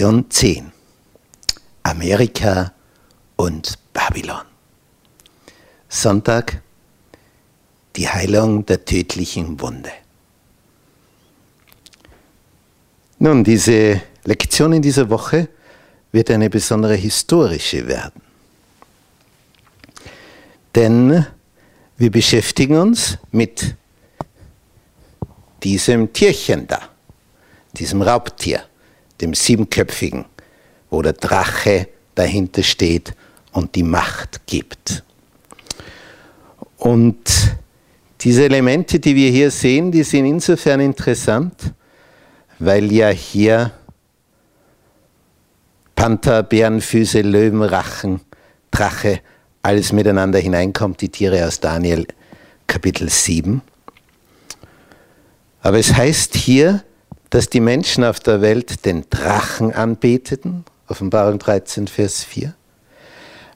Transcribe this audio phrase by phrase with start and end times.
[0.00, 0.72] Lektion 10.
[1.82, 2.72] Amerika
[3.36, 4.46] und Babylon.
[5.90, 6.62] Sonntag.
[7.96, 9.92] Die Heilung der tödlichen Wunde.
[13.18, 15.50] Nun, diese Lektion in dieser Woche
[16.12, 18.22] wird eine besondere historische werden.
[20.74, 21.26] Denn
[21.98, 23.76] wir beschäftigen uns mit
[25.62, 26.88] diesem Tierchen da,
[27.74, 28.69] diesem Raubtier
[29.20, 30.24] dem siebenköpfigen,
[30.90, 33.14] wo der Drache dahinter steht
[33.52, 35.04] und die Macht gibt.
[36.76, 37.16] Und
[38.20, 41.54] diese Elemente, die wir hier sehen, die sind insofern interessant,
[42.58, 43.72] weil ja hier
[45.94, 48.20] Panther, Bärenfüße, Löwen, Rachen,
[48.70, 49.20] Drache,
[49.62, 52.06] alles miteinander hineinkommt, die Tiere aus Daniel
[52.66, 53.60] Kapitel 7.
[55.62, 56.82] Aber es heißt hier,
[57.30, 62.54] dass die Menschen auf der Welt den Drachen anbeteten, Offenbarung 13, Vers 4,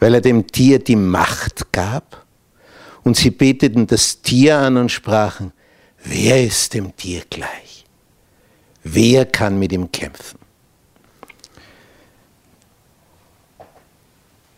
[0.00, 2.26] weil er dem Tier die Macht gab
[3.04, 5.52] und sie beteten das Tier an und sprachen,
[6.02, 7.84] wer ist dem Tier gleich?
[8.82, 10.38] Wer kann mit ihm kämpfen?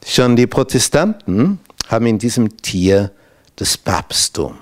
[0.06, 3.12] Schon die Protestanten haben in diesem Tier
[3.56, 4.58] das Papsttum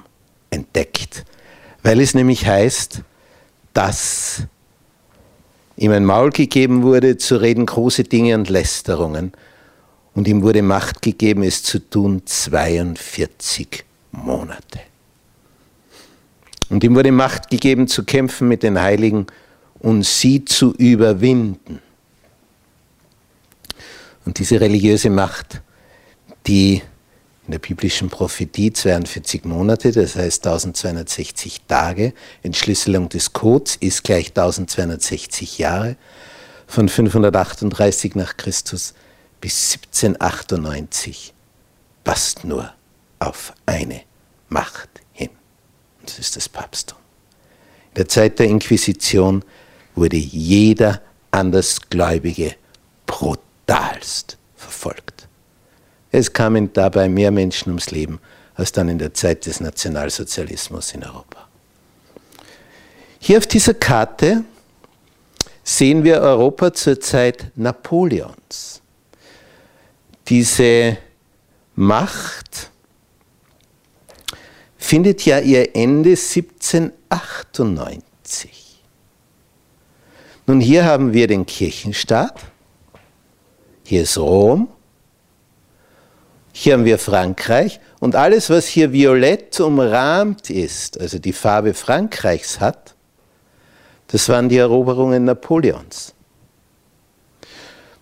[0.51, 1.25] entdeckt,
[1.83, 3.03] weil es nämlich heißt,
[3.73, 4.43] dass
[5.77, 9.33] ihm ein Maul gegeben wurde, zu reden große Dinge und Lästerungen.
[10.15, 14.81] Und ihm wurde Macht gegeben, es zu tun 42 Monate.
[16.69, 19.27] Und ihm wurde Macht gegeben, zu kämpfen mit den Heiligen
[19.79, 21.81] und sie zu überwinden.
[24.25, 25.63] Und diese religiöse Macht,
[26.47, 26.83] die
[27.51, 32.15] in der biblischen Prophetie 42 Monate, das heißt 1260 Tage.
[32.45, 35.97] Entschlüsselung des Codes ist gleich 1260 Jahre.
[36.69, 38.95] Von 538 nach Christus
[39.41, 41.35] bis 1798
[42.05, 42.73] passt nur
[43.19, 44.03] auf eine
[44.49, 45.31] Macht hin.
[45.99, 46.99] Und das ist das Papsttum.
[47.89, 49.45] In der Zeit der Inquisition
[49.97, 51.03] wurde jeder
[51.33, 52.55] Andersgläubige
[53.07, 55.20] brutalst verfolgt.
[56.13, 58.21] Es kamen dabei mehr Menschen ums Leben
[58.55, 61.47] als dann in der Zeit des Nationalsozialismus in Europa.
[63.19, 64.43] Hier auf dieser Karte
[65.63, 68.81] sehen wir Europa zur Zeit Napoleons.
[70.29, 70.97] Diese
[71.75, 72.71] Macht
[74.77, 78.83] findet ja ihr Ende 1798.
[80.47, 82.41] Nun, hier haben wir den Kirchenstaat,
[83.85, 84.69] hier ist Rom
[86.53, 92.61] hier haben wir Frankreich und alles, was hier violett umrahmt ist, also die Farbe Frankreichs
[92.61, 92.95] hat,
[94.09, 96.15] das waren die Eroberungen Napoleons.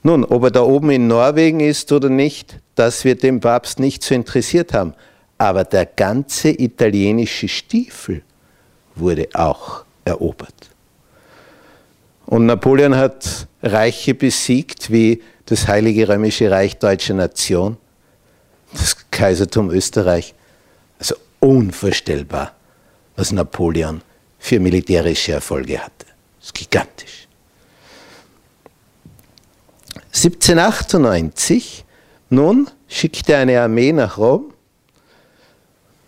[0.03, 4.03] Nun, ob er da oben in Norwegen ist oder nicht, das wird dem Papst nicht
[4.03, 4.95] so interessiert haben.
[5.37, 8.23] Aber der ganze italienische Stiefel
[8.95, 10.71] wurde auch erobert.
[12.27, 17.77] Und Napoleon hat Reiche besiegt wie das Heilige Römische Reich Deutscher Nation
[18.73, 20.35] das Kaisertum Österreich.
[20.99, 22.55] Also unvorstellbar,
[23.17, 24.03] was Napoleon
[24.39, 26.07] für militärische Erfolge hatte.
[26.39, 27.29] Das ist gigantisch.
[30.07, 31.85] 1798,
[32.31, 34.53] nun schickte er eine Armee nach Rom,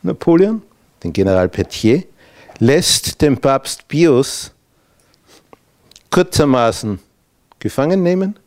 [0.03, 0.63] Napoleon,
[1.03, 2.05] den General Petier,
[2.59, 4.53] lässt den Papst Pius
[6.11, 6.99] kurzermaßen
[7.59, 8.39] gefangen nehmen,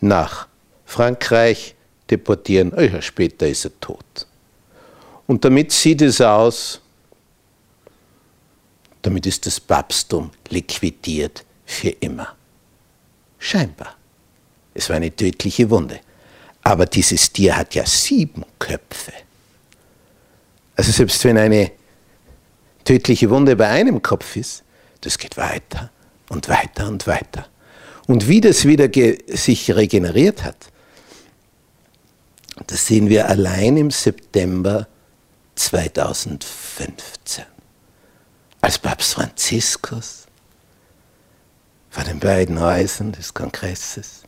[0.00, 0.48] nach
[0.86, 1.74] Frankreich,
[2.10, 2.72] deportieren.
[2.74, 4.26] Ein Jahr später ist er tot.
[5.26, 6.80] Und damit sieht es aus,
[9.02, 12.36] damit ist das Papsttum liquidiert für immer.
[13.38, 13.96] Scheinbar.
[14.74, 16.00] Es war eine tödliche Wunde.
[16.62, 19.12] Aber dieses Tier hat ja sieben Köpfe.
[20.76, 21.70] Also selbst wenn eine
[22.84, 24.62] tödliche Wunde bei einem Kopf ist,
[25.00, 25.90] das geht weiter
[26.28, 27.46] und weiter und weiter.
[28.06, 28.88] Und wie das wieder
[29.28, 30.69] sich regeneriert hat,
[32.66, 34.86] das sehen wir allein im September
[35.54, 37.44] 2015,
[38.60, 40.26] als Papst Franziskus
[41.90, 44.22] vor den beiden Häusern des Kongresses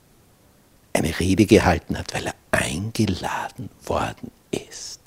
[0.93, 5.01] eine Rede gehalten hat, weil er eingeladen worden ist.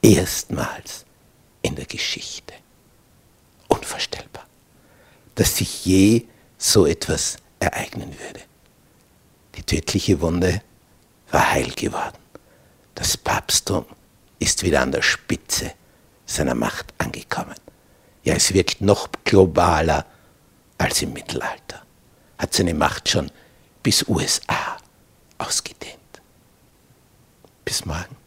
[0.00, 1.04] Erstmals
[1.62, 2.54] in der Geschichte.
[3.66, 4.46] Unvorstellbar,
[5.34, 6.26] dass sich je
[6.56, 8.40] so etwas ereignen würde.
[9.56, 10.62] Die tödliche Wunde
[11.30, 12.18] war heil geworden.
[12.94, 13.84] Das Papsttum
[14.38, 15.72] ist wieder an der Spitze
[16.26, 17.54] seiner Macht angekommen.
[18.24, 20.04] Ja, es wirkt noch globaler
[20.78, 21.82] als im Mittelalter.
[22.38, 23.30] hat seine Macht schon
[23.82, 24.76] bis USA
[25.38, 25.98] ausgedehnt.
[27.64, 28.17] Bis morgen.